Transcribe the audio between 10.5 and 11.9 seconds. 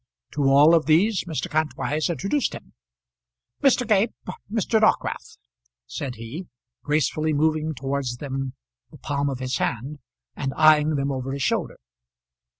eyeing them over his shoulder.